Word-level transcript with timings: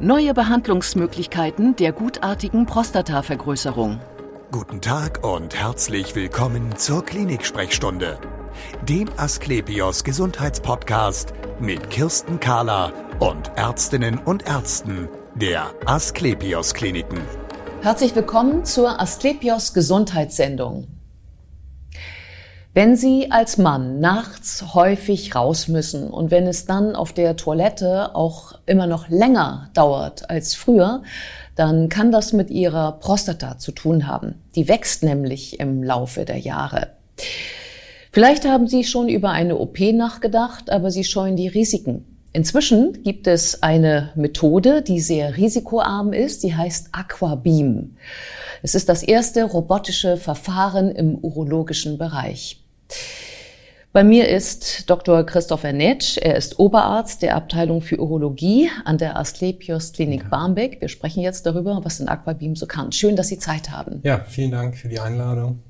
Neue 0.00 0.32
Behandlungsmöglichkeiten 0.32 1.74
der 1.74 1.90
gutartigen 1.90 2.66
Prostatavergrößerung. 2.66 4.00
Guten 4.52 4.80
Tag 4.80 5.26
und 5.26 5.56
herzlich 5.56 6.14
willkommen 6.14 6.76
zur 6.76 7.04
Klinik-Sprechstunde, 7.04 8.16
dem 8.88 9.08
Asklepios 9.16 10.04
Gesundheitspodcast 10.04 11.32
mit 11.58 11.90
Kirsten 11.90 12.38
Kahler 12.38 12.92
und 13.18 13.50
Ärztinnen 13.56 14.18
und 14.18 14.46
Ärzten 14.46 15.08
der 15.34 15.74
Asklepios 15.84 16.74
Kliniken. 16.74 17.20
Herzlich 17.82 18.14
willkommen 18.14 18.64
zur 18.64 19.00
Asklepios 19.00 19.74
Gesundheitssendung. 19.74 20.97
Wenn 22.78 22.94
Sie 22.94 23.32
als 23.32 23.58
Mann 23.58 23.98
nachts 23.98 24.72
häufig 24.72 25.34
raus 25.34 25.66
müssen 25.66 26.08
und 26.08 26.30
wenn 26.30 26.46
es 26.46 26.64
dann 26.64 26.94
auf 26.94 27.12
der 27.12 27.34
Toilette 27.34 28.14
auch 28.14 28.54
immer 28.66 28.86
noch 28.86 29.08
länger 29.08 29.68
dauert 29.74 30.30
als 30.30 30.54
früher, 30.54 31.02
dann 31.56 31.88
kann 31.88 32.12
das 32.12 32.32
mit 32.32 32.50
Ihrer 32.50 32.92
Prostata 32.92 33.58
zu 33.58 33.72
tun 33.72 34.06
haben. 34.06 34.36
Die 34.54 34.68
wächst 34.68 35.02
nämlich 35.02 35.58
im 35.58 35.82
Laufe 35.82 36.24
der 36.24 36.38
Jahre. 36.38 36.90
Vielleicht 38.12 38.46
haben 38.46 38.68
Sie 38.68 38.84
schon 38.84 39.08
über 39.08 39.30
eine 39.30 39.58
OP 39.58 39.80
nachgedacht, 39.80 40.70
aber 40.70 40.92
Sie 40.92 41.02
scheuen 41.02 41.34
die 41.34 41.48
Risiken. 41.48 42.04
Inzwischen 42.32 43.02
gibt 43.02 43.26
es 43.26 43.60
eine 43.60 44.12
Methode, 44.14 44.82
die 44.82 45.00
sehr 45.00 45.36
risikoarm 45.36 46.12
ist, 46.12 46.44
die 46.44 46.54
heißt 46.54 46.90
Aquabeam. 46.92 47.96
Es 48.62 48.76
ist 48.76 48.88
das 48.88 49.02
erste 49.02 49.42
robotische 49.42 50.16
Verfahren 50.16 50.92
im 50.92 51.16
urologischen 51.16 51.98
Bereich. 51.98 52.62
Bei 53.92 54.04
mir 54.04 54.28
ist 54.28 54.88
Dr. 54.90 55.24
Christopher 55.24 55.72
Netsch. 55.72 56.18
Er 56.18 56.36
ist 56.36 56.58
Oberarzt 56.58 57.22
der 57.22 57.34
Abteilung 57.34 57.80
für 57.80 57.98
Urologie 57.98 58.70
an 58.84 58.98
der 58.98 59.18
Asklepios 59.18 59.92
Klinik. 59.92 60.28
Barmbek. 60.28 60.80
Wir 60.80 60.88
sprechen 60.88 61.22
jetzt 61.22 61.46
darüber, 61.46 61.80
was 61.82 61.98
in 61.98 62.08
Aquabeam 62.08 62.54
so 62.54 62.66
kann. 62.66 62.92
Schön, 62.92 63.16
dass 63.16 63.28
Sie 63.28 63.38
Zeit 63.38 63.70
haben. 63.70 64.00
Ja, 64.04 64.20
vielen 64.26 64.50
Dank 64.50 64.76
für 64.76 64.88
die 64.88 65.00
Einladung. 65.00 65.60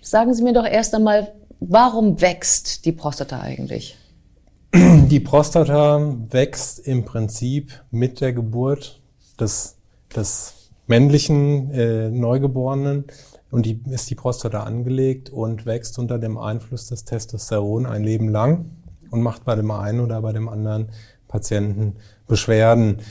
Sagen 0.00 0.34
Sie 0.34 0.42
mir 0.42 0.52
doch 0.52 0.66
erst 0.66 0.94
einmal, 0.94 1.32
warum 1.60 2.20
wächst 2.20 2.84
die 2.84 2.92
Prostata 2.92 3.40
eigentlich? 3.40 3.96
Die 4.74 5.20
Prostata 5.20 6.16
wächst 6.30 6.78
im 6.80 7.04
Prinzip 7.04 7.72
mit 7.90 8.20
der 8.20 8.32
Geburt 8.32 9.00
des, 9.38 9.76
des 10.16 10.70
männlichen 10.86 11.70
äh, 11.72 12.10
Neugeborenen 12.10 13.04
und 13.52 13.66
die 13.66 13.82
ist 13.90 14.08
die 14.08 14.14
Prostata 14.14 14.62
angelegt 14.62 15.28
und 15.28 15.66
wächst 15.66 15.98
unter 15.98 16.18
dem 16.18 16.38
Einfluss 16.38 16.86
des 16.88 17.04
Testosteron 17.04 17.84
ein 17.84 18.02
Leben 18.02 18.28
lang 18.30 18.64
und 19.10 19.20
macht 19.20 19.44
bei 19.44 19.54
dem 19.54 19.70
einen 19.70 20.00
oder 20.00 20.22
bei 20.22 20.32
dem 20.32 20.48
anderen 20.48 20.88
Patienten 21.28 21.96
Beschwerden. 22.26 23.02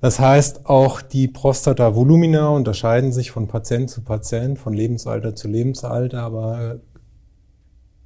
Das 0.00 0.20
heißt, 0.20 0.66
auch 0.66 1.02
die 1.02 1.26
Prostata-Volumina 1.26 2.50
unterscheiden 2.50 3.10
sich 3.10 3.32
von 3.32 3.48
Patient 3.48 3.90
zu 3.90 4.02
Patient, 4.02 4.60
von 4.60 4.74
Lebensalter 4.74 5.34
zu 5.34 5.48
Lebensalter, 5.48 6.22
aber 6.22 6.76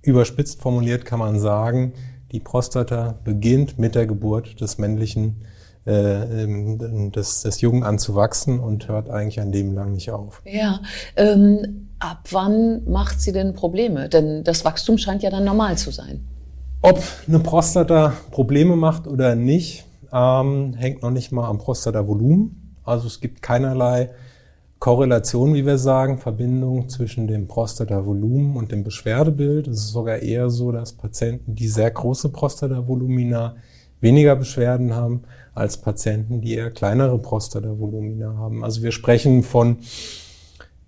überspitzt 0.00 0.62
formuliert 0.62 1.04
kann 1.04 1.18
man 1.18 1.38
sagen, 1.38 1.92
die 2.32 2.40
Prostata 2.40 3.18
beginnt 3.24 3.78
mit 3.78 3.94
der 3.94 4.06
Geburt 4.06 4.58
des 4.62 4.78
männlichen 4.78 5.44
äh, 5.88 6.42
ähm, 6.42 7.10
des, 7.12 7.42
des 7.42 7.62
Jungen 7.62 7.82
an 7.82 7.98
zu 7.98 8.14
wachsen 8.14 8.60
und 8.60 8.88
hört 8.88 9.08
eigentlich 9.08 9.40
ein 9.40 9.50
Leben 9.50 9.74
lang 9.74 9.92
nicht 9.92 10.10
auf. 10.10 10.42
Ja, 10.44 10.80
ähm, 11.16 11.88
ab 11.98 12.28
wann 12.30 12.84
macht 12.84 13.22
sie 13.22 13.32
denn 13.32 13.54
Probleme? 13.54 14.10
Denn 14.10 14.44
das 14.44 14.66
Wachstum 14.66 14.98
scheint 14.98 15.22
ja 15.22 15.30
dann 15.30 15.44
normal 15.44 15.78
zu 15.78 15.90
sein. 15.90 16.28
Ob 16.82 17.02
eine 17.26 17.38
Prostata 17.38 18.12
Probleme 18.30 18.76
macht 18.76 19.06
oder 19.06 19.34
nicht, 19.34 19.86
ähm, 20.12 20.74
hängt 20.74 21.02
noch 21.02 21.10
nicht 21.10 21.32
mal 21.32 21.48
am 21.48 21.56
Prostatavolumen. 21.56 22.76
Also 22.84 23.06
es 23.06 23.20
gibt 23.20 23.40
keinerlei 23.40 24.10
Korrelation, 24.80 25.54
wie 25.54 25.64
wir 25.64 25.78
sagen, 25.78 26.18
Verbindung 26.18 26.90
zwischen 26.90 27.26
dem 27.26 27.48
Prostatavolumen 27.48 28.56
und 28.56 28.72
dem 28.72 28.84
Beschwerdebild. 28.84 29.66
Es 29.66 29.78
ist 29.78 29.92
sogar 29.92 30.18
eher 30.18 30.50
so, 30.50 30.70
dass 30.70 30.92
Patienten, 30.92 31.54
die 31.54 31.68
sehr 31.68 31.90
große 31.90 32.28
Prostatavolumina 32.28 33.56
weniger 34.00 34.36
Beschwerden 34.36 34.94
haben 34.94 35.22
als 35.54 35.78
Patienten, 35.78 36.40
die 36.40 36.54
eher 36.54 36.70
kleinere 36.70 37.18
Prostatavolumina 37.18 38.36
haben. 38.36 38.64
Also 38.64 38.82
wir 38.82 38.92
sprechen 38.92 39.42
von 39.42 39.78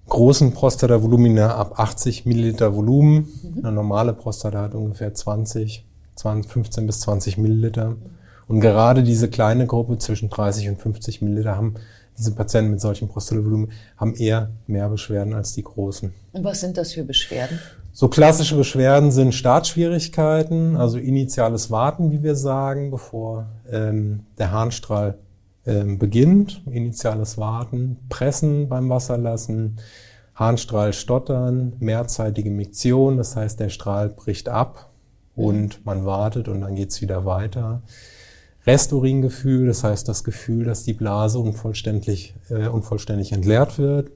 großen 0.08 0.52
Prostatavolumina 0.52 1.54
ab 1.54 1.78
80 1.78 2.26
Milliliter 2.26 2.74
Volumen. 2.74 3.28
Mhm. 3.42 3.64
Eine 3.64 3.72
normale 3.72 4.12
Prostata 4.12 4.62
hat 4.62 4.74
ungefähr 4.74 5.12
20, 5.14 5.84
20, 6.16 6.52
15 6.52 6.86
bis 6.86 7.00
20 7.00 7.38
Milliliter. 7.38 7.96
Und 8.46 8.60
gerade 8.60 9.02
diese 9.02 9.28
kleine 9.28 9.66
Gruppe 9.66 9.98
zwischen 9.98 10.28
30 10.28 10.68
und 10.68 10.80
50 10.80 11.22
Milliliter 11.22 11.56
haben 11.56 11.74
diese 12.18 12.32
Patienten 12.32 12.72
mit 12.72 12.80
solchen 12.80 13.08
Prostatavolumen 13.08 13.72
haben 13.96 14.14
eher 14.14 14.50
mehr 14.66 14.88
Beschwerden 14.88 15.32
als 15.32 15.54
die 15.54 15.62
großen. 15.62 16.12
Und 16.32 16.44
was 16.44 16.60
sind 16.60 16.76
das 16.76 16.92
für 16.92 17.04
Beschwerden? 17.04 17.58
So 17.92 18.08
klassische 18.08 18.56
Beschwerden 18.56 19.10
sind 19.10 19.34
Startschwierigkeiten, 19.34 20.76
also 20.76 20.96
initiales 20.98 21.70
Warten, 21.70 22.12
wie 22.12 22.22
wir 22.22 22.36
sagen, 22.36 22.90
bevor 22.90 23.46
ähm, 23.70 24.26
der 24.38 24.52
Harnstrahl 24.52 25.18
ähm, 25.66 25.98
beginnt. 25.98 26.62
Initiales 26.70 27.36
Warten, 27.36 27.98
Pressen 28.08 28.68
beim 28.68 28.88
Wasserlassen, 28.88 29.78
Harnstrahl 30.34 30.92
stottern, 30.92 31.74
mehrzeitige 31.80 32.50
Miktion, 32.50 33.16
das 33.16 33.36
heißt, 33.36 33.58
der 33.58 33.68
Strahl 33.68 34.08
bricht 34.08 34.48
ab 34.48 34.90
und 35.34 35.84
man 35.84 36.06
wartet 36.06 36.48
und 36.48 36.60
dann 36.60 36.76
geht's 36.76 37.02
wieder 37.02 37.24
weiter. 37.24 37.82
Resturingefühl, 38.66 39.66
das 39.66 39.84
heißt 39.84 40.08
das 40.08 40.22
Gefühl, 40.22 40.64
dass 40.64 40.84
die 40.84 40.92
Blase 40.92 41.38
unvollständig, 41.38 42.34
äh, 42.50 42.68
unvollständig 42.68 43.32
entleert 43.32 43.78
wird. 43.78 44.12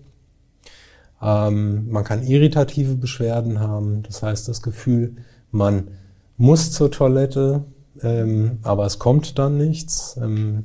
Ähm, 1.24 1.90
man 1.90 2.04
kann 2.04 2.22
irritative 2.22 2.96
Beschwerden 2.96 3.60
haben, 3.60 4.02
das 4.02 4.22
heißt 4.22 4.48
das 4.48 4.62
Gefühl, 4.62 5.16
man 5.50 5.88
muss 6.36 6.72
zur 6.72 6.90
Toilette, 6.90 7.64
ähm, 8.02 8.58
aber 8.62 8.84
es 8.86 8.98
kommt 8.98 9.38
dann 9.38 9.56
nichts. 9.56 10.18
Ähm, 10.22 10.64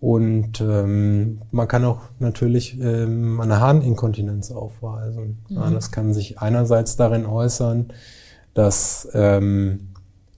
und 0.00 0.60
ähm, 0.60 1.40
man 1.50 1.68
kann 1.68 1.84
auch 1.84 2.02
natürlich 2.18 2.78
ähm, 2.80 3.40
eine 3.40 3.60
Harninkontinenz 3.60 4.50
aufweisen. 4.50 5.38
Mhm. 5.48 5.56
Ja, 5.56 5.70
das 5.70 5.90
kann 5.90 6.12
sich 6.14 6.38
einerseits 6.38 6.96
darin 6.96 7.26
äußern, 7.26 7.92
dass 8.54 9.08
ähm, 9.14 9.88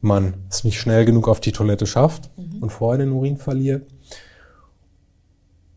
man 0.00 0.34
es 0.48 0.64
nicht 0.64 0.80
schnell 0.80 1.04
genug 1.04 1.28
auf 1.28 1.40
die 1.40 1.52
Toilette 1.52 1.86
schafft 1.86 2.30
mhm. 2.36 2.62
und 2.62 2.70
vorher 2.70 3.04
den 3.04 3.12
Urin 3.12 3.36
verliert. 3.36 3.86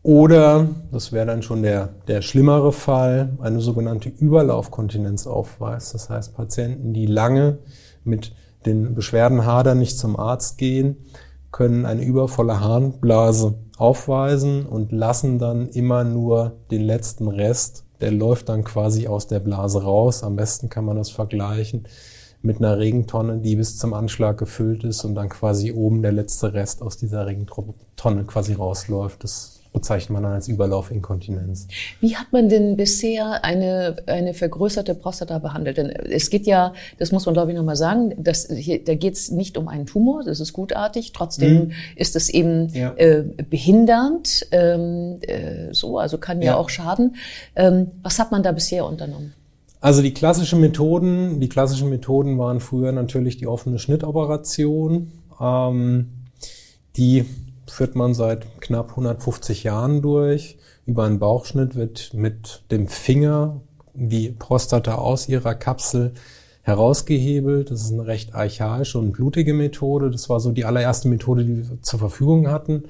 Oder, 0.02 0.66
das 0.90 1.12
wäre 1.12 1.26
dann 1.26 1.42
schon 1.42 1.62
der, 1.62 1.90
der 2.08 2.22
schlimmere 2.22 2.72
Fall, 2.72 3.36
eine 3.40 3.60
sogenannte 3.60 4.08
Überlaufkontinenz 4.08 5.28
aufweist. 5.28 5.94
Das 5.94 6.10
heißt, 6.10 6.34
Patienten, 6.34 6.92
die 6.92 7.06
lange 7.06 7.58
mit 8.02 8.34
den 8.66 8.94
Beschwerden 8.94 9.46
hadern, 9.46 9.78
nicht 9.78 9.98
zum 9.98 10.18
Arzt 10.18 10.58
gehen, 10.58 10.96
können 11.52 11.86
eine 11.86 12.02
übervolle 12.02 12.60
Harnblase 12.60 13.54
aufweisen 13.76 14.66
und 14.66 14.90
lassen 14.90 15.38
dann 15.38 15.68
immer 15.68 16.02
nur 16.02 16.56
den 16.70 16.82
letzten 16.82 17.28
Rest, 17.28 17.84
der 18.00 18.10
läuft 18.10 18.48
dann 18.48 18.64
quasi 18.64 19.06
aus 19.06 19.28
der 19.28 19.38
Blase 19.38 19.82
raus. 19.84 20.24
Am 20.24 20.34
besten 20.34 20.68
kann 20.68 20.84
man 20.84 20.96
das 20.96 21.10
vergleichen 21.10 21.86
mit 22.40 22.58
einer 22.58 22.78
Regentonne, 22.78 23.38
die 23.38 23.54
bis 23.54 23.78
zum 23.78 23.94
Anschlag 23.94 24.38
gefüllt 24.38 24.82
ist 24.82 25.04
und 25.04 25.14
dann 25.14 25.28
quasi 25.28 25.72
oben 25.72 26.02
der 26.02 26.10
letzte 26.10 26.54
Rest 26.54 26.82
aus 26.82 26.96
dieser 26.96 27.26
Regentonne 27.26 28.24
quasi 28.24 28.54
rausläuft. 28.54 29.22
Das 29.22 29.51
bezeichnet 29.72 30.10
man 30.10 30.22
dann 30.22 30.32
als 30.32 30.48
Überlaufinkontinenz. 30.48 31.66
Wie 32.00 32.16
hat 32.16 32.32
man 32.32 32.48
denn 32.48 32.76
bisher 32.76 33.42
eine, 33.44 33.96
eine 34.06 34.34
vergrößerte 34.34 34.94
Prostata 34.94 35.38
behandelt? 35.38 35.78
Denn 35.78 35.90
es 35.90 36.30
geht 36.30 36.46
ja, 36.46 36.74
das 36.98 37.10
muss 37.10 37.24
man 37.24 37.34
glaube 37.34 37.52
ich 37.52 37.56
nochmal 37.56 37.76
sagen, 37.76 38.14
dass 38.22 38.48
hier, 38.48 38.84
da 38.84 38.94
geht 38.94 39.14
es 39.14 39.30
nicht 39.30 39.56
um 39.56 39.68
einen 39.68 39.86
Tumor, 39.86 40.24
das 40.24 40.40
ist 40.40 40.52
gutartig, 40.52 41.12
trotzdem 41.12 41.54
mhm. 41.54 41.72
ist 41.96 42.16
es 42.16 42.28
eben 42.28 42.68
ja. 42.74 42.92
äh, 42.96 43.24
behindernd, 43.48 44.46
ähm, 44.50 45.18
äh, 45.22 45.72
so, 45.72 45.98
also 45.98 46.18
kann 46.18 46.42
ja, 46.42 46.52
ja 46.52 46.56
auch 46.56 46.68
schaden. 46.68 47.16
Ähm, 47.56 47.90
was 48.02 48.18
hat 48.18 48.30
man 48.30 48.42
da 48.42 48.52
bisher 48.52 48.84
unternommen? 48.84 49.32
Also 49.80 50.02
die 50.02 50.14
klassischen 50.14 50.60
Methoden, 50.60 51.40
die 51.40 51.48
klassischen 51.48 51.88
Methoden 51.88 52.38
waren 52.38 52.60
früher 52.60 52.92
natürlich 52.92 53.38
die 53.38 53.46
offene 53.46 53.78
Schnittoperation. 53.78 55.10
Ähm, 55.40 56.08
die 56.96 57.24
führt 57.72 57.96
man 57.96 58.12
seit 58.12 58.60
knapp 58.60 58.90
150 58.90 59.64
Jahren 59.64 60.02
durch. 60.02 60.58
Über 60.84 61.04
einen 61.04 61.18
Bauchschnitt 61.18 61.74
wird 61.74 62.12
mit 62.12 62.62
dem 62.70 62.86
Finger 62.86 63.62
die 63.94 64.28
Prostata 64.30 64.96
aus 64.96 65.28
ihrer 65.28 65.54
Kapsel 65.54 66.12
herausgehebelt. 66.62 67.70
Das 67.70 67.82
ist 67.82 67.92
eine 67.92 68.06
recht 68.06 68.34
archaische 68.34 68.98
und 68.98 69.12
blutige 69.12 69.54
Methode. 69.54 70.10
Das 70.10 70.28
war 70.28 70.38
so 70.38 70.52
die 70.52 70.64
allererste 70.64 71.08
Methode, 71.08 71.44
die 71.44 71.56
wir 71.56 71.82
zur 71.82 71.98
Verfügung 71.98 72.48
hatten. 72.48 72.84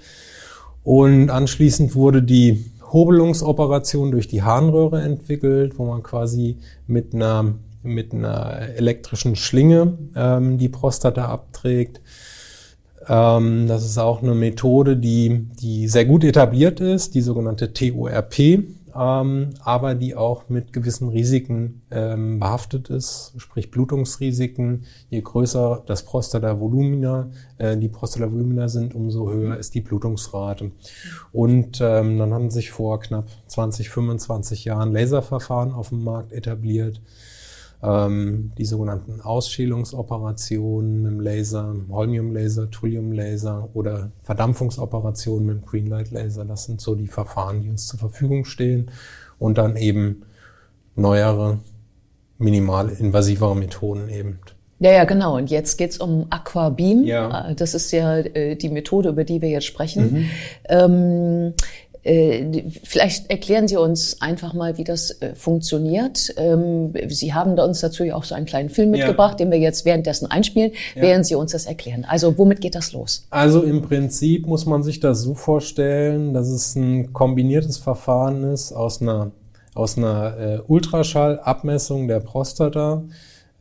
Und 0.82 1.30
anschließend 1.30 1.94
wurde 1.94 2.22
die 2.22 2.72
Hobelungsoperation 2.92 4.10
durch 4.10 4.26
die 4.26 4.42
Harnröhre 4.42 5.00
entwickelt, 5.00 5.78
wo 5.78 5.86
man 5.86 6.02
quasi 6.02 6.58
mit 6.88 7.14
einer, 7.14 7.54
mit 7.82 8.12
einer 8.12 8.68
elektrischen 8.76 9.36
Schlinge 9.36 9.96
ähm, 10.16 10.58
die 10.58 10.68
Prostata 10.68 11.26
abträgt. 11.26 12.00
Ähm, 13.08 13.66
das 13.66 13.84
ist 13.84 13.98
auch 13.98 14.22
eine 14.22 14.34
Methode, 14.34 14.96
die, 14.96 15.48
die 15.60 15.88
sehr 15.88 16.04
gut 16.04 16.24
etabliert 16.24 16.80
ist, 16.80 17.14
die 17.14 17.20
sogenannte 17.20 17.72
TORP, 17.72 18.38
ähm, 18.94 19.50
aber 19.64 19.94
die 19.94 20.14
auch 20.14 20.48
mit 20.48 20.72
gewissen 20.72 21.08
Risiken 21.08 21.82
ähm, 21.90 22.38
behaftet 22.38 22.90
ist, 22.90 23.32
sprich 23.38 23.70
Blutungsrisiken. 23.70 24.84
Je 25.08 25.22
größer 25.22 25.82
das 25.86 26.04
Prostata-Volumina, 26.04 27.30
äh, 27.58 27.76
die 27.76 27.88
Prostata-Volumina 27.88 28.68
sind, 28.68 28.94
umso 28.94 29.30
höher 29.30 29.56
ist 29.56 29.74
die 29.74 29.80
Blutungsrate. 29.80 30.72
Und 31.32 31.80
ähm, 31.80 32.18
dann 32.18 32.34
haben 32.34 32.50
sich 32.50 32.70
vor 32.70 33.00
knapp 33.00 33.28
20, 33.46 33.88
25 33.88 34.66
Jahren 34.66 34.92
Laserverfahren 34.92 35.72
auf 35.72 35.88
dem 35.88 36.04
Markt 36.04 36.32
etabliert 36.32 37.00
ähm, 37.82 38.52
die 38.56 38.64
sogenannten 38.64 39.20
Ausschälungsoperationen 39.20 41.02
mit 41.02 41.12
dem 41.12 41.20
Laser, 41.20 41.74
Holmium-Laser, 41.90 42.70
Thulium-Laser 42.70 43.70
oder 43.74 44.12
Verdampfungsoperationen 44.22 45.46
mit 45.46 45.56
dem 45.56 45.66
Greenlight-Laser. 45.66 46.44
Das 46.44 46.64
sind 46.64 46.80
so 46.80 46.94
die 46.94 47.08
Verfahren, 47.08 47.62
die 47.62 47.70
uns 47.70 47.86
zur 47.86 47.98
Verfügung 47.98 48.44
stehen. 48.44 48.90
Und 49.38 49.58
dann 49.58 49.76
eben 49.76 50.22
neuere, 50.94 51.58
minimal 52.38 52.88
invasivere 52.90 53.56
Methoden 53.56 54.08
eben. 54.08 54.38
Ja, 54.82 54.90
ja, 54.90 55.04
genau. 55.04 55.36
Und 55.36 55.48
jetzt 55.48 55.76
geht's 55.78 55.98
um 55.98 56.26
Aquabeam. 56.30 57.04
Ja. 57.04 57.54
Das 57.54 57.74
ist 57.74 57.92
ja 57.92 58.18
äh, 58.18 58.56
die 58.56 58.68
Methode, 58.68 59.10
über 59.10 59.22
die 59.22 59.40
wir 59.40 59.48
jetzt 59.48 59.66
sprechen. 59.66 60.12
Mhm. 60.12 60.30
Ähm, 60.68 61.54
äh, 61.56 61.62
vielleicht 62.04 63.30
erklären 63.30 63.68
Sie 63.68 63.76
uns 63.76 64.20
einfach 64.20 64.54
mal, 64.54 64.76
wie 64.76 64.82
das 64.82 65.22
äh, 65.22 65.36
funktioniert. 65.36 66.34
Ähm, 66.36 66.92
Sie 67.08 67.32
haben 67.32 67.56
uns 67.58 67.80
dazu 67.80 68.02
ja 68.02 68.16
auch 68.16 68.24
so 68.24 68.34
einen 68.34 68.46
kleinen 68.46 68.70
Film 68.70 68.90
mitgebracht, 68.90 69.38
ja. 69.38 69.46
den 69.46 69.52
wir 69.52 69.58
jetzt 69.58 69.84
währenddessen 69.84 70.28
einspielen, 70.28 70.72
ja. 70.96 71.02
während 71.02 71.26
Sie 71.26 71.36
uns 71.36 71.52
das 71.52 71.66
erklären. 71.66 72.04
Also 72.04 72.36
womit 72.36 72.60
geht 72.60 72.74
das 72.74 72.92
los? 72.92 73.26
Also 73.30 73.62
im 73.62 73.82
Prinzip 73.82 74.46
muss 74.46 74.66
man 74.66 74.82
sich 74.82 74.98
das 74.98 75.22
so 75.22 75.34
vorstellen, 75.34 76.34
dass 76.34 76.48
es 76.48 76.74
ein 76.74 77.12
kombiniertes 77.12 77.78
Verfahren 77.78 78.52
ist 78.52 78.72
aus 78.72 79.00
einer, 79.00 79.30
aus 79.74 79.96
einer 79.96 80.38
äh, 80.38 80.60
Ultraschallabmessung 80.66 82.08
der 82.08 82.18
Prostata, 82.18 83.04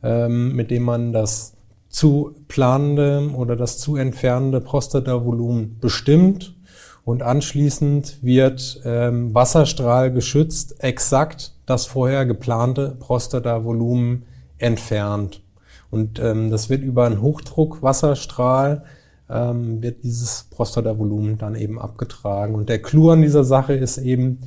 ähm, 0.02 0.56
mit 0.56 0.72
dem 0.72 0.82
man 0.82 1.12
das 1.12 1.52
zu 1.88 2.34
planende 2.48 3.30
oder 3.36 3.54
das 3.54 3.78
zu 3.78 3.96
entfernende 3.96 4.60
Prostatavolumen 4.60 5.78
bestimmt 5.80 6.56
und 7.04 7.22
anschließend 7.22 8.22
wird 8.22 8.80
ähm, 8.84 9.34
Wasserstrahl 9.34 10.12
geschützt 10.12 10.82
exakt 10.82 11.54
das 11.66 11.86
vorher 11.86 12.26
geplante 12.26 12.96
Prostatavolumen 13.00 14.24
entfernt. 14.58 15.42
Und 15.90 16.18
ähm, 16.20 16.50
das 16.50 16.70
wird 16.70 16.82
über 16.82 17.04
einen 17.06 17.20
Hochdruckwasserstrahl 17.20 18.84
ähm, 19.32 19.82
wird 19.82 20.02
dieses 20.04 20.44
Prostatavolumen 20.50 21.38
dann 21.38 21.54
eben 21.54 21.80
abgetragen. 21.80 22.54
Und 22.54 22.68
der 22.68 22.82
Clou 22.82 23.10
an 23.10 23.22
dieser 23.22 23.44
Sache 23.44 23.74
ist 23.74 23.98
eben, 23.98 24.40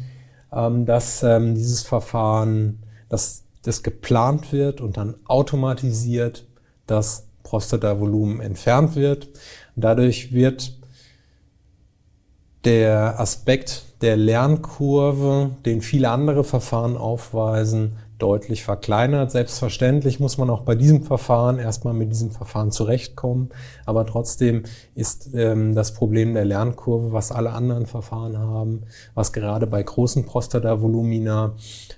ähm, 0.53 0.85
dass 0.85 1.23
ähm, 1.23 1.55
dieses 1.55 1.81
Verfahren, 1.81 2.79
dass 3.09 3.43
das 3.63 3.83
geplant 3.83 4.53
wird 4.53 4.79
und 4.79 4.97
dann 4.97 5.15
automatisiert 5.25 6.45
das 6.85 7.27
Prostatavolumen 7.43 8.41
entfernt 8.41 8.95
wird. 8.95 9.29
Dadurch 9.75 10.33
wird 10.33 10.74
der 12.65 13.19
Aspekt 13.19 13.83
der 14.01 14.17
Lernkurve, 14.17 15.51
den 15.65 15.81
viele 15.81 16.09
andere 16.09 16.43
Verfahren 16.43 16.97
aufweisen, 16.97 17.93
deutlich 18.17 18.63
verkleinert. 18.63 19.31
Selbstverständlich 19.31 20.19
muss 20.19 20.37
man 20.37 20.49
auch 20.49 20.61
bei 20.61 20.75
diesem 20.75 21.03
Verfahren 21.03 21.59
erstmal 21.59 21.93
mit 21.93 22.11
diesem 22.11 22.31
Verfahren 22.31 22.71
zurechtkommen. 22.71 23.49
Aber 23.85 24.05
trotzdem 24.05 24.63
ist 24.95 25.29
ähm, 25.33 25.75
das 25.75 25.93
Problem 25.93 26.33
der 26.33 26.45
Lernkurve, 26.45 27.11
was 27.11 27.31
alle 27.31 27.51
anderen 27.51 27.85
Verfahren 27.85 28.37
haben, 28.37 28.83
was 29.15 29.33
gerade 29.33 29.67
bei 29.67 29.83
großen 29.83 30.25
Prostatavolumina 30.25 31.55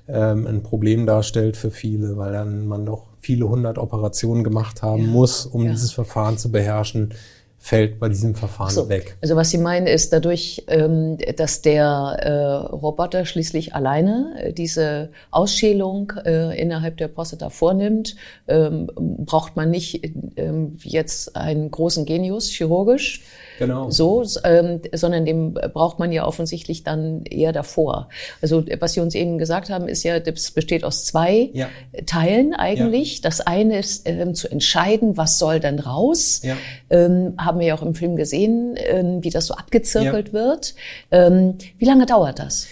ähm, 0.08 0.48
ein 0.48 0.63
Problem 0.63 1.06
darstellt 1.06 1.56
für 1.56 1.72
viele, 1.72 2.18
weil 2.18 2.34
dann 2.34 2.68
man 2.68 2.86
doch 2.86 3.06
viele 3.20 3.48
hundert 3.48 3.78
Operationen 3.78 4.44
gemacht 4.44 4.81
haben 4.81 5.04
ja. 5.04 5.10
muss, 5.10 5.46
um 5.46 5.66
ja. 5.66 5.72
dieses 5.72 5.92
Verfahren 5.92 6.38
zu 6.38 6.52
beherrschen 6.52 7.13
fällt 7.59 8.00
bei 8.00 8.07
diesem 8.07 8.36
Verfahren 8.36 8.71
so, 8.71 8.88
weg. 8.88 9.18
Also 9.21 9.36
was 9.36 9.50
Sie 9.50 9.57
meinen 9.57 9.88
ist 9.88 10.13
dadurch, 10.13 10.63
ähm, 10.68 11.18
dass 11.36 11.62
der 11.62 11.86
äh, 11.86 12.31
Roboter 12.75 13.25
schließlich 13.25 13.74
alleine 13.75 14.36
äh, 14.38 14.54
diese 14.54 15.09
Ausschälung 15.31 16.13
äh, 16.25 16.59
innerhalb 16.59 16.98
der 16.98 17.07
Prostata 17.07 17.50
vornimmt, 17.50 18.15
ähm, 18.48 18.89
braucht 18.95 19.56
man 19.56 19.71
nicht 19.71 20.01
ähm, 20.38 20.77
jetzt 20.83 21.36
einen 21.36 21.71
großen 21.71 22.06
Genius 22.06 22.50
chirurgisch, 22.50 23.24
Genau. 23.57 23.89
So, 23.89 24.24
ähm, 24.44 24.81
sondern 24.94 25.25
dem 25.25 25.54
braucht 25.54 26.00
man 26.00 26.12
ja 26.12 26.25
offensichtlich 26.25 26.83
dann 26.83 27.24
eher 27.24 27.51
davor. 27.51 28.09
Also 28.42 28.63
was 28.80 28.94
Sie 28.94 29.00
uns 29.00 29.15
eben 29.15 29.38
gesagt 29.38 29.69
haben, 29.69 29.88
ist 29.88 30.04
ja, 30.04 30.19
das 30.19 30.51
besteht 30.51 30.83
aus 30.83 31.06
zwei 31.06 31.50
ja. 31.54 31.69
Teilen 32.06 32.54
eigentlich. 32.54 33.15
Ja. 33.15 33.21
Das 33.24 33.42
eine 33.42 33.80
ist 33.80 34.07
ähm, 34.07 34.36
zu 34.36 34.50
entscheiden, 34.50 35.18
was 35.18 35.39
soll 35.39 35.59
dann 35.59 35.80
raus. 35.80 36.42
Ja. 36.44 36.56
Ähm, 36.89 37.33
haben 37.38 37.59
wir 37.59 37.68
ja 37.68 37.75
auch 37.75 37.81
im 37.81 37.95
Film 37.95 38.15
gesehen, 38.15 38.75
ähm, 38.77 39.24
wie 39.24 39.30
das 39.30 39.48
so 39.48 39.56
abgezirkelt 39.56 40.33
wird. 40.33 40.75
Ähm, 41.12 41.57
wie 41.77 41.86
lange 41.86 42.06
dauert 42.06 42.39
das? 42.39 42.68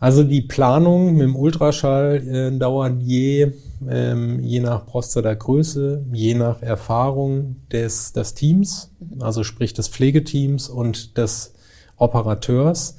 Also 0.00 0.22
die 0.22 0.42
Planung 0.42 1.14
mit 1.14 1.22
dem 1.22 1.36
Ultraschall 1.36 2.16
äh, 2.28 2.56
dauert 2.56 3.02
je, 3.02 3.52
ähm, 3.88 4.40
je 4.40 4.60
nach 4.60 4.86
Prostata-Größe, 4.86 6.04
je 6.12 6.34
nach 6.34 6.62
Erfahrung 6.62 7.56
des, 7.72 8.12
des 8.12 8.34
Teams, 8.34 8.94
also 9.18 9.42
sprich 9.42 9.74
des 9.74 9.88
Pflegeteams 9.88 10.68
und 10.68 11.18
des 11.18 11.54
Operateurs 11.96 12.98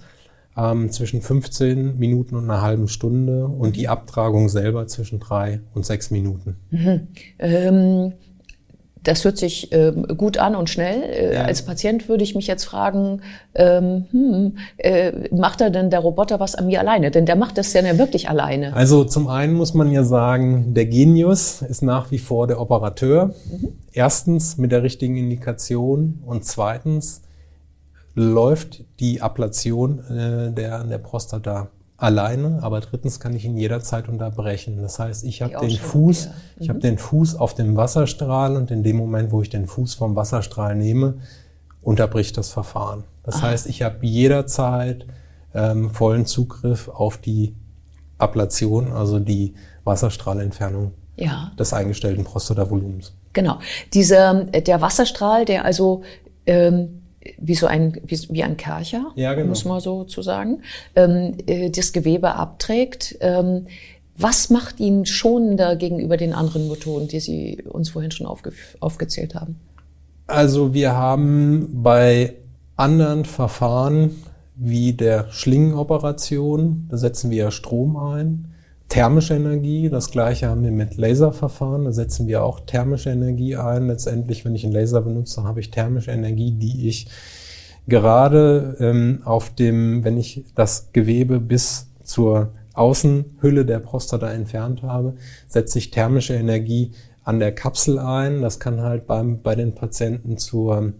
ähm, 0.57 0.91
zwischen 0.91 1.21
15 1.21 1.97
Minuten 1.97 2.35
und 2.35 2.43
einer 2.43 2.61
halben 2.61 2.89
Stunde 2.89 3.47
und 3.47 3.77
die 3.77 3.87
Abtragung 3.87 4.49
selber 4.49 4.85
zwischen 4.87 5.19
drei 5.19 5.61
und 5.73 5.85
sechs 5.85 6.11
Minuten. 6.11 6.57
Mhm. 6.69 7.07
Ähm 7.39 8.13
das 9.03 9.23
hört 9.23 9.37
sich 9.37 9.71
ähm, 9.71 10.05
gut 10.17 10.37
an 10.37 10.55
und 10.55 10.69
schnell. 10.69 11.01
Äh, 11.03 11.35
ja. 11.35 11.43
Als 11.43 11.61
Patient 11.61 12.09
würde 12.09 12.23
ich 12.23 12.35
mich 12.35 12.47
jetzt 12.47 12.65
fragen, 12.65 13.21
ähm, 13.55 14.05
hm, 14.11 14.57
äh, 14.77 15.29
macht 15.33 15.61
er 15.61 15.69
denn 15.69 15.89
der 15.89 15.99
Roboter 15.99 16.39
was 16.39 16.55
an 16.55 16.67
mir 16.67 16.79
alleine? 16.79 17.11
Denn 17.11 17.25
der 17.25 17.35
macht 17.35 17.57
das 17.57 17.73
ja 17.73 17.97
wirklich 17.97 18.29
alleine. 18.29 18.73
Also 18.73 19.03
zum 19.05 19.27
einen 19.27 19.53
muss 19.53 19.73
man 19.73 19.91
ja 19.91 20.03
sagen, 20.03 20.73
der 20.73 20.85
Genius 20.85 21.61
ist 21.61 21.81
nach 21.81 22.11
wie 22.11 22.19
vor 22.19 22.47
der 22.47 22.59
Operateur. 22.59 23.27
Mhm. 23.27 23.69
Erstens 23.93 24.57
mit 24.57 24.71
der 24.71 24.83
richtigen 24.83 25.17
Indikation 25.17 26.21
und 26.25 26.45
zweitens 26.45 27.21
läuft 28.15 28.83
die 28.99 29.21
Ablation 29.21 29.99
äh, 30.09 30.51
der, 30.51 30.83
der 30.83 30.97
Prostata 30.97 31.69
alleine, 31.99 32.59
aber 32.61 32.79
drittens 32.79 33.19
kann 33.19 33.35
ich 33.35 33.45
ihn 33.45 33.57
jederzeit 33.57 34.07
unterbrechen. 34.07 34.81
Das 34.81 34.99
heißt, 34.99 35.25
ich 35.25 35.41
habe 35.41 35.57
den 35.59 35.77
Fuß, 35.77 36.27
mhm. 36.27 36.31
ich 36.59 36.69
habe 36.69 36.79
den 36.79 36.97
Fuß 36.97 37.35
auf 37.35 37.53
dem 37.53 37.75
Wasserstrahl 37.75 38.55
und 38.55 38.71
in 38.71 38.83
dem 38.83 38.97
Moment, 38.97 39.31
wo 39.31 39.41
ich 39.41 39.49
den 39.49 39.67
Fuß 39.67 39.95
vom 39.95 40.15
Wasserstrahl 40.15 40.75
nehme, 40.75 41.15
unterbricht 41.81 42.37
das 42.37 42.49
Verfahren. 42.49 43.03
Das 43.23 43.37
ah. 43.37 43.41
heißt, 43.43 43.67
ich 43.67 43.81
habe 43.81 44.05
jederzeit 44.05 45.05
ähm, 45.53 45.89
vollen 45.89 46.25
Zugriff 46.25 46.87
auf 46.87 47.17
die 47.17 47.55
Ablation, 48.17 48.91
also 48.91 49.19
die 49.19 49.55
Wasserstrahlentfernung 49.83 50.91
ja. 51.15 51.51
des 51.57 51.73
eingestellten 51.73 52.23
Prostatavolumens. 52.23 53.13
Genau. 53.33 53.59
Dieser, 53.93 54.45
der 54.45 54.81
Wasserstrahl, 54.81 55.45
der 55.45 55.65
also 55.65 56.03
ähm, 56.45 56.98
wie 57.37 57.55
so 57.55 57.67
ein, 57.67 57.99
wie, 58.05 58.17
wie 58.29 58.43
ein 58.43 58.57
Kercher, 58.57 59.11
ja, 59.15 59.33
genau. 59.33 59.49
muss 59.49 59.65
man 59.65 59.79
so 59.79 60.03
zu 60.03 60.21
sagen, 60.21 60.61
ähm, 60.95 61.35
äh, 61.47 61.69
das 61.69 61.91
Gewebe 61.91 62.35
abträgt. 62.35 63.17
Ähm, 63.19 63.65
was 64.17 64.49
macht 64.49 64.79
ihn 64.79 65.05
schonender 65.05 65.75
gegenüber 65.75 66.17
den 66.17 66.33
anderen 66.33 66.67
Methoden, 66.67 67.07
die 67.07 67.21
Sie 67.21 67.63
uns 67.63 67.89
vorhin 67.89 68.11
schon 68.11 68.27
aufge 68.27 68.51
aufgezählt 68.81 69.33
haben? 69.35 69.57
Also 70.27 70.73
wir 70.73 70.93
haben 70.93 71.81
bei 71.81 72.35
anderen 72.75 73.25
Verfahren 73.25 74.11
wie 74.55 74.93
der 74.93 75.31
Schlingenoperation, 75.31 76.87
da 76.89 76.97
setzen 76.97 77.31
wir 77.31 77.37
ja 77.37 77.51
Strom 77.51 77.95
ein, 77.95 78.48
thermische 78.89 79.35
Energie. 79.35 79.89
Das 79.89 80.11
gleiche 80.11 80.49
haben 80.49 80.63
wir 80.63 80.71
mit 80.71 80.97
Laserverfahren. 80.97 81.85
Da 81.85 81.91
setzen 81.91 82.27
wir 82.27 82.43
auch 82.43 82.59
thermische 82.59 83.11
Energie 83.11 83.55
ein. 83.55 83.87
Letztendlich, 83.87 84.43
wenn 84.43 84.55
ich 84.55 84.63
einen 84.65 84.73
Laser 84.73 85.01
benutze, 85.01 85.43
habe 85.43 85.59
ich 85.59 85.71
thermische 85.71 86.11
Energie, 86.11 86.51
die 86.51 86.89
ich 86.89 87.07
gerade 87.87 88.75
ähm, 88.79 89.21
auf 89.23 89.53
dem, 89.53 90.03
wenn 90.03 90.17
ich 90.17 90.43
das 90.55 90.91
Gewebe 90.91 91.39
bis 91.39 91.87
zur 92.03 92.49
Außenhülle 92.73 93.65
der 93.65 93.79
Prostata 93.79 94.29
entfernt 94.31 94.83
habe, 94.83 95.15
setze 95.47 95.79
ich 95.79 95.91
thermische 95.91 96.35
Energie 96.35 96.91
an 97.23 97.39
der 97.39 97.53
Kapsel 97.53 97.99
ein. 97.99 98.41
Das 98.41 98.59
kann 98.59 98.81
halt 98.81 99.05
beim, 99.05 99.41
bei 99.41 99.55
den 99.55 99.75
Patienten 99.75 100.37
zur 100.37 100.93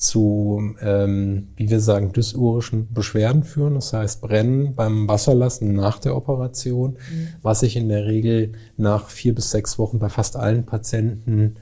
zu, 0.00 0.74
ähm, 0.80 1.48
wie 1.56 1.68
wir 1.68 1.78
sagen, 1.78 2.12
dysurischen 2.12 2.90
Beschwerden 2.90 3.44
führen, 3.44 3.74
das 3.74 3.92
heißt 3.92 4.22
Brennen 4.22 4.74
beim 4.74 5.06
Wasserlassen 5.06 5.74
nach 5.74 5.98
der 5.98 6.16
Operation, 6.16 6.92
mhm. 6.92 7.28
was 7.42 7.60
sich 7.60 7.76
in 7.76 7.90
der 7.90 8.06
Regel 8.06 8.52
nach 8.78 9.10
vier 9.10 9.34
bis 9.34 9.50
sechs 9.50 9.78
Wochen 9.78 9.98
bei 9.98 10.08
fast 10.08 10.36
allen 10.36 10.64
Patienten 10.64 11.56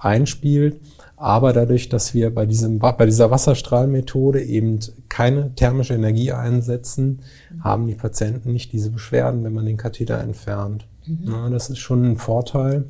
einspielt. 0.00 0.80
Aber 1.16 1.52
dadurch, 1.52 1.88
dass 1.88 2.14
wir 2.14 2.34
bei, 2.34 2.46
diesem, 2.46 2.80
bei 2.80 3.06
dieser 3.06 3.30
Wasserstrahlmethode 3.30 4.42
eben 4.42 4.80
keine 5.08 5.54
thermische 5.54 5.94
Energie 5.94 6.32
einsetzen, 6.32 7.20
haben 7.60 7.86
die 7.86 7.94
Patienten 7.94 8.52
nicht 8.52 8.72
diese 8.72 8.90
Beschwerden, 8.90 9.44
wenn 9.44 9.52
man 9.52 9.66
den 9.66 9.76
Katheter 9.76 10.18
entfernt. 10.18 10.88
Mhm. 11.06 11.28
Ja, 11.28 11.48
das 11.48 11.70
ist 11.70 11.78
schon 11.78 12.04
ein 12.04 12.16
Vorteil 12.16 12.86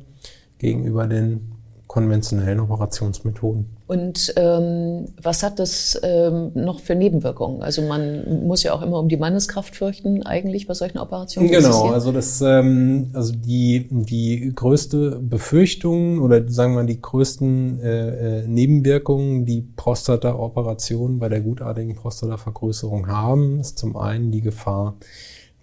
gegenüber 0.57 1.05
den 1.05 1.51
konventionellen 1.95 2.59
Operationsmethoden. 2.59 3.67
Und 3.87 4.33
ähm, 4.35 5.05
was 5.23 5.43
hat 5.43 5.59
das 5.59 5.97
ähm, 6.03 6.51
noch 6.53 6.81
für 6.81 6.93
Nebenwirkungen? 6.93 7.63
Also 7.63 7.83
man 7.83 8.45
muss 8.45 8.63
ja 8.63 8.73
auch 8.73 8.81
immer 8.81 8.99
um 8.99 9.07
die 9.07 9.15
Manneskraft 9.15 9.77
fürchten, 9.77 10.21
eigentlich 10.23 10.67
bei 10.67 10.73
solchen 10.73 10.97
Operationen. 10.97 11.49
Genau, 11.49 11.91
also 11.91 12.11
das, 12.11 12.41
ähm, 12.41 13.11
also 13.13 13.31
die 13.33 13.87
die 13.89 14.51
größte 14.53 15.21
Befürchtung 15.21 16.19
oder 16.19 16.45
sagen 16.49 16.73
wir 16.73 16.81
mal 16.81 16.85
die 16.85 17.01
größten 17.01 17.79
äh, 17.79 18.39
äh, 18.41 18.47
Nebenwirkungen, 18.49 19.45
die 19.45 19.61
Prostata-Operationen 19.61 21.17
bei 21.17 21.29
der 21.29 21.39
gutartigen 21.39 21.95
Prostatavergrößerung 21.95 23.07
haben, 23.07 23.61
ist 23.61 23.77
zum 23.77 23.95
einen 23.95 24.31
die 24.31 24.41
Gefahr 24.41 24.95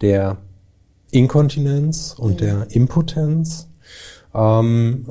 der 0.00 0.38
Inkontinenz 1.10 2.16
und 2.18 2.36
mhm. 2.36 2.36
der 2.38 2.66
Impotenz. 2.70 3.68
Ähm, 4.34 5.04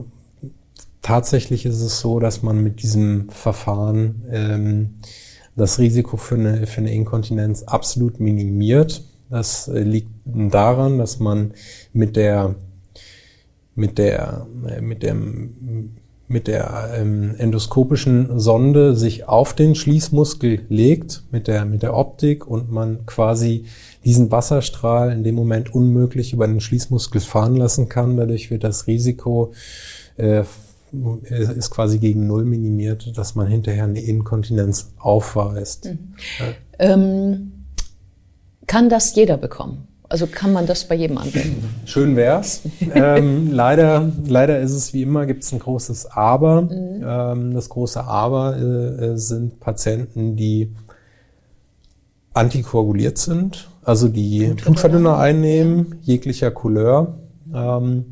tatsächlich 1.02 1.66
ist 1.66 1.82
es 1.82 2.00
so, 2.00 2.20
dass 2.20 2.44
man 2.44 2.64
mit 2.64 2.82
diesem 2.84 3.30
Verfahren 3.30 4.24
ähm, 4.32 4.96
das 5.56 5.80
Risiko 5.80 6.18
für 6.18 6.36
eine, 6.36 6.68
für 6.68 6.82
eine 6.82 6.94
Inkontinenz 6.94 7.64
absolut 7.64 8.20
minimiert. 8.20 9.04
Das 9.30 9.68
äh, 9.68 9.80
liegt 9.80 10.10
daran, 10.26 10.98
dass 10.98 11.20
man 11.20 11.54
mit 11.94 12.16
der 12.16 12.56
mit 13.76 13.98
der 13.98 14.48
äh, 14.68 14.82
mit 14.82 15.04
dem 15.04 15.98
mit 16.28 16.48
der 16.48 16.94
ähm, 16.96 17.36
endoskopischen 17.38 18.40
Sonde 18.40 18.96
sich 18.96 19.28
auf 19.28 19.54
den 19.54 19.76
Schließmuskel 19.76 20.62
legt 20.70 21.24
mit 21.32 21.48
der 21.48 21.66
mit 21.66 21.84
der 21.84 21.96
Optik 21.96 22.48
und 22.48 22.72
man 22.72 23.06
quasi 23.06 23.66
diesen 24.06 24.32
Wasserstrahl 24.32 25.12
in 25.12 25.24
dem 25.24 25.36
Moment 25.36 25.74
unmöglich 25.74 26.32
über 26.32 26.48
den 26.48 26.62
Schließmuskel 26.62 27.20
fahren 27.22 27.58
lassen 27.58 27.90
kann. 27.90 28.16
Dadurch 28.16 28.50
wird 28.50 28.64
das 28.64 28.88
Risiko 28.88 29.52
äh, 30.16 30.44
ist 31.24 31.72
quasi 31.72 32.00
gegen 32.00 32.28
Null 32.28 32.46
minimiert, 32.46 33.18
dass 33.18 33.36
man 33.36 33.48
hinterher 33.48 33.86
eine 33.86 34.02
Inkontinenz 34.02 34.94
aufweist. 35.00 35.86
Mhm. 35.86 36.14
Ja. 36.40 36.94
Ähm, 36.94 37.52
kann 38.68 38.90
das 38.90 39.16
jeder 39.16 39.38
bekommen? 39.38 39.88
Also 40.12 40.28
kann 40.28 40.52
man 40.52 40.68
das 40.68 40.90
bei 40.90 40.96
jedem 40.96 41.18
anwenden? 41.18 41.70
Schön 41.86 42.18
wär's. 42.18 42.64
ähm, 42.94 43.50
leider, 43.52 44.12
leider 44.28 44.60
ist 44.60 44.74
es 44.74 44.94
wie 44.94 45.04
immer, 45.04 45.26
gibt 45.26 45.44
es 45.44 45.54
ein 45.54 45.60
großes 45.60 46.08
Aber. 46.08 46.64
Mhm. 46.64 47.02
Ähm, 47.06 47.54
das 47.54 47.70
große 47.70 48.04
Aber 48.04 48.58
äh, 48.58 49.06
äh, 49.06 49.18
sind 49.18 49.62
Patienten, 49.62 50.36
die 50.36 50.74
antikoaguliert 52.34 53.18
sind, 53.18 53.70
also 53.84 54.10
die 54.10 54.48
Blutverdünner 54.48 55.18
einnehmen, 55.18 55.96
jeglicher 56.02 56.52
Couleur. 56.52 57.18
Ähm, 57.54 58.06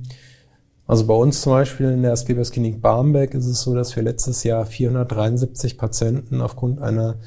also 0.90 1.06
bei 1.06 1.14
uns 1.14 1.42
zum 1.42 1.52
Beispiel 1.52 1.92
in 1.92 2.02
der 2.02 2.14
Asklepios 2.14 2.50
Klinik 2.50 2.82
Barmbek 2.82 3.36
ist 3.36 3.46
es 3.46 3.62
so, 3.62 3.76
dass 3.76 3.96
wir 3.96 4.02
letztes 4.02 4.44
Jahr 4.44 4.66
473 4.66 5.78
Patienten 5.78 6.42
aufgrund 6.42 6.82
einer 6.82 7.18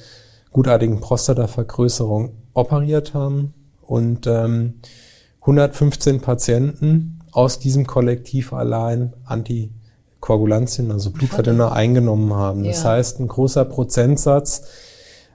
gutartigen 0.51 0.99
Prostatavergrößerung 0.99 2.33
operiert 2.55 3.15
haben. 3.15 3.55
Und 3.81 4.27
ähm, 4.27 4.81
115 5.43 6.21
Patienten 6.21 7.21
aus 7.31 7.61
diesem 7.61 7.87
Kollektiv 7.87 8.53
allein 8.53 9.13
Antikoagulantien, 9.27 10.91
also 10.91 11.13
Blutverdünner, 11.13 11.71
eingenommen 11.71 12.35
haben. 12.35 12.65
Das 12.65 12.85
heißt, 12.85 13.21
ein 13.21 13.29
großer 13.29 13.65
Prozentsatz 13.65 14.65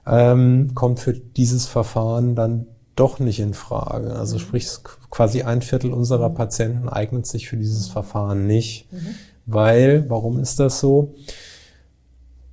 ähm, 0.06 0.72
kommt 0.74 1.00
für 1.00 1.14
dieses 1.14 1.64
Verfahren 1.64 2.34
dann 2.34 2.66
doch 2.98 3.18
nicht 3.18 3.40
in 3.40 3.54
Frage. 3.54 4.14
Also 4.14 4.36
mhm. 4.36 4.40
sprich, 4.40 4.68
quasi 5.10 5.42
ein 5.42 5.62
Viertel 5.62 5.92
unserer 5.92 6.30
Patienten 6.30 6.88
eignet 6.88 7.26
sich 7.26 7.48
für 7.48 7.56
dieses 7.56 7.88
Verfahren 7.88 8.46
nicht. 8.46 8.92
Mhm. 8.92 9.14
Weil, 9.46 10.08
warum 10.10 10.38
ist 10.38 10.60
das 10.60 10.80
so? 10.80 11.14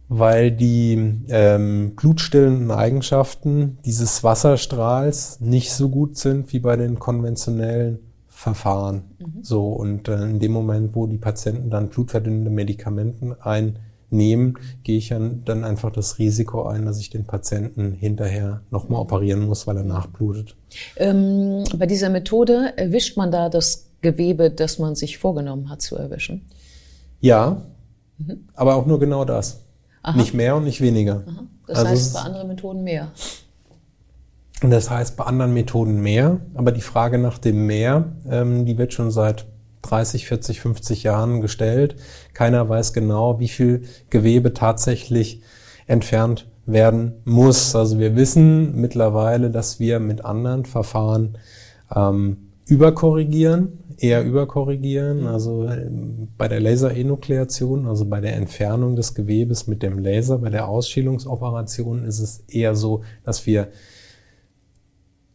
Weil 0.08 0.52
die 0.52 1.24
ähm, 1.30 1.94
blutstillenden 1.96 2.72
Eigenschaften 2.72 3.80
dieses 3.86 4.24
Wasserstrahls 4.24 5.42
nicht 5.42 5.74
so 5.74 5.90
gut 5.90 6.18
sind 6.18 6.54
wie 6.54 6.60
bei 6.60 6.76
den 6.76 7.00
konventionellen 7.00 8.00
Verfahren. 8.28 9.04
Mhm. 9.20 9.44
So, 9.44 9.70
und 9.70 10.08
äh, 10.08 10.24
in 10.24 10.40
dem 10.40 10.52
Moment, 10.52 10.96
wo 10.96 11.08
die 11.08 11.18
Patienten 11.18 11.70
dann 11.70 11.90
blutverdünnende 11.90 12.52
Medikamenten 12.52 13.34
ein 13.42 13.80
nehmen, 14.16 14.58
gehe 14.84 14.98
ich 14.98 15.10
dann 15.10 15.64
einfach 15.64 15.92
das 15.92 16.20
Risiko 16.20 16.64
ein, 16.66 16.86
dass 16.86 17.00
ich 17.00 17.10
den 17.10 17.26
Patienten 17.26 17.94
hinterher 17.94 18.62
nochmal 18.72 19.02
operieren 19.02 19.46
muss, 19.46 19.68
weil 19.68 19.78
er 19.78 19.84
nachblutet. 19.84 20.56
Ähm, 20.98 21.64
bei 21.78 21.86
dieser 21.86 22.10
Methode 22.10 22.74
erwischt 22.78 23.18
man 23.18 23.32
da 23.32 23.50
das 23.50 23.92
Gewebe, 24.02 24.52
das 24.52 24.80
man 24.80 24.96
sich 24.96 25.18
vorgenommen 25.18 25.70
hat 25.70 25.82
zu 25.82 25.96
erwischen? 25.96 26.46
Ja, 27.20 27.64
mhm. 28.18 28.48
aber 28.54 28.76
auch 28.76 28.86
nur 28.86 29.00
genau 29.00 29.26
das. 29.26 29.62
Aha. 30.04 30.18
Nicht 30.18 30.34
mehr 30.34 30.56
und 30.56 30.64
nicht 30.64 30.82
weniger. 30.82 31.24
Aha. 31.26 31.44
Das 31.68 31.78
also 31.80 31.90
heißt 31.90 32.14
bei 32.14 32.20
anderen 32.22 32.48
Methoden 32.48 32.84
mehr. 32.84 33.12
Das 34.62 34.90
heißt 34.90 35.18
bei 35.18 35.26
anderen 35.26 35.54
Methoden 35.54 36.02
mehr, 36.02 36.40
aber 36.54 36.72
die 36.72 36.82
Frage 36.82 37.18
nach 37.18 37.38
dem 37.38 37.66
Mehr, 37.66 38.14
ähm, 38.30 38.66
die 38.66 38.78
wird 38.78 38.94
schon 38.94 39.12
seit 39.12 39.46
30, 39.90 40.28
40, 40.28 40.62
50 40.62 41.04
Jahren 41.04 41.42
gestellt. 41.42 41.96
Keiner 42.34 42.68
weiß 42.68 42.94
genau, 42.94 43.40
wie 43.40 43.48
viel 43.48 43.84
Gewebe 44.10 44.54
tatsächlich 44.54 45.42
entfernt 45.88 46.48
werden 46.66 47.14
muss. 47.26 47.76
Also 47.76 48.00
wir 48.00 48.16
wissen 48.16 48.80
mittlerweile, 48.80 49.52
dass 49.52 49.80
wir 49.80 50.00
mit 50.00 50.26
anderen 50.26 50.66
Verfahren 50.66 51.38
ähm, 51.96 52.38
überkorrigieren, 52.68 53.80
eher 53.98 54.24
überkorrigieren. 54.24 55.28
Also 55.28 55.66
ähm, 55.68 56.30
bei 56.38 56.48
der 56.48 56.60
Laserenukleation, 56.60 57.86
also 57.88 58.06
bei 58.06 58.22
der 58.22 58.36
Entfernung 58.36 58.96
des 58.96 59.14
Gewebes 59.14 59.68
mit 59.68 59.84
dem 59.84 60.00
Laser, 60.00 60.40
bei 60.40 60.50
der 60.50 60.68
Ausschälungsoperation 60.68 62.04
ist 62.04 62.20
es 62.20 62.44
eher 62.48 62.76
so, 62.76 63.04
dass 63.24 63.46
wir 63.46 63.68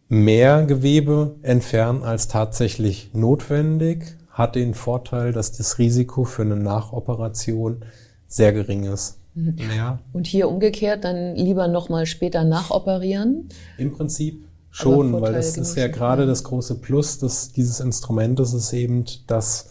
mehr 0.09 0.65
Gewebe 0.65 1.37
entfernen 1.43 2.03
als 2.03 2.27
tatsächlich 2.27 3.11
notwendig 3.15 4.17
hat 4.41 4.57
den 4.57 4.75
Vorteil, 4.75 5.33
dass 5.33 5.53
das 5.53 5.79
Risiko 5.79 6.25
für 6.25 6.43
eine 6.43 6.57
Nachoperation 6.57 7.85
sehr 8.27 8.53
gering 8.53 8.85
ist. 8.85 9.19
Mhm. 9.35 9.57
Ja. 9.77 10.01
Und 10.13 10.27
hier 10.27 10.49
umgekehrt 10.49 11.05
dann 11.05 11.37
lieber 11.37 11.69
nochmal 11.69 12.07
später 12.07 12.45
nachoperieren? 12.45 13.49
Im 13.79 13.93
Prinzip 13.93 14.45
schon, 14.71 15.21
weil 15.21 15.33
das 15.33 15.57
ist 15.57 15.77
ja 15.77 15.89
gerade 15.89 16.27
das 16.27 16.45
große 16.45 16.77
Plus 16.77 17.19
des, 17.19 17.53
dieses 17.53 17.81
Instrumentes 17.81 18.53
ist 18.53 18.73
eben, 18.73 19.05
dass, 19.27 19.71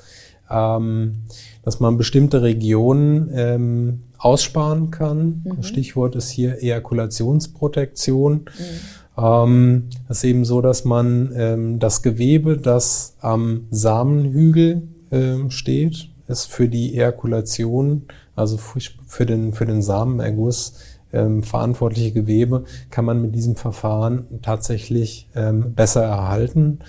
ähm, 0.50 1.24
dass 1.64 1.80
man 1.80 1.98
bestimmte 1.98 2.42
Regionen 2.42 3.30
ähm, 3.34 4.04
aussparen 4.18 4.92
kann. 4.92 5.44
Mhm. 5.44 5.64
Stichwort 5.64 6.16
ist 6.16 6.30
hier 6.30 6.62
Ejakulationsprotektion. 6.62 8.34
Mhm. 8.34 8.99
Ähm, 9.20 9.90
es 10.08 10.20
ist 10.20 10.24
eben 10.24 10.46
so, 10.46 10.62
dass 10.62 10.86
man 10.86 11.32
ähm, 11.36 11.80
das 11.80 12.02
Gewebe, 12.02 12.58
das 12.58 13.16
am 13.20 13.68
Samenhügel 13.70 14.84
ähm, 15.12 15.52
steht, 15.52 16.10
ist 16.28 16.46
für 16.46 16.70
die 16.70 16.94
Ejakulation, 16.94 18.04
also 18.36 18.58
für 18.58 19.26
den, 19.26 19.54
für 19.54 19.66
den 19.66 19.82
Samenerguss 19.82 20.76
ähm, 21.12 21.44
verantwortliche 21.44 22.12
Gewebe, 22.12 22.66
kann 22.92 23.06
man 23.06 23.22
mit 23.22 23.36
diesem 23.36 23.56
Verfahren 23.56 24.26
tatsächlich 24.42 25.28
ähm, 25.36 25.74
besser 25.74 26.04
erhalten. 26.04 26.80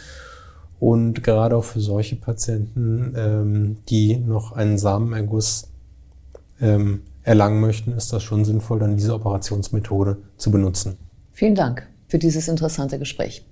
Und 0.78 1.24
gerade 1.24 1.56
auch 1.56 1.64
für 1.64 1.80
solche 1.80 2.16
Patienten, 2.16 3.14
ähm, 3.16 3.76
die 3.88 4.16
noch 4.16 4.52
einen 4.52 4.78
Samenerguss 4.78 5.68
ähm, 6.60 7.02
erlangen 7.22 7.60
möchten, 7.60 7.92
ist 7.92 8.12
das 8.12 8.22
schon 8.22 8.44
sinnvoll, 8.44 8.78
dann 8.78 8.96
diese 8.96 9.14
Operationsmethode 9.14 10.18
zu 10.36 10.50
benutzen. 10.50 10.96
Vielen 11.32 11.54
Dank 11.54 11.86
für 12.10 12.18
dieses 12.18 12.48
interessante 12.48 12.98
Gespräch. 12.98 13.42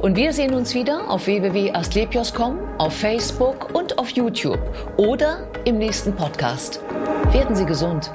Und 0.00 0.16
wir 0.16 0.32
sehen 0.32 0.54
uns 0.54 0.74
wieder 0.74 1.10
auf 1.10 1.26
www.astlepios.com, 1.26 2.58
auf 2.78 2.94
Facebook 2.94 3.74
und 3.74 3.98
auf 3.98 4.10
YouTube 4.10 4.60
oder 4.96 5.46
im 5.64 5.78
nächsten 5.78 6.14
Podcast. 6.14 6.80
Werden 7.32 7.54
Sie 7.54 7.66
gesund. 7.66 8.10